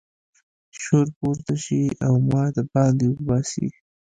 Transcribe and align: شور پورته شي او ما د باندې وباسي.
شور 0.81 1.07
پورته 1.17 1.53
شي 1.63 1.81
او 2.05 2.13
ما 2.29 2.43
د 2.55 2.57
باندې 2.73 3.05
وباسي. 3.09 3.67